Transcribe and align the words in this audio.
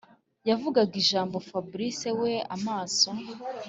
yavugaga 0.49 0.93
ijambo 1.03 1.35
fabric 1.49 1.99
we 2.21 2.33
amaso 2.55 3.09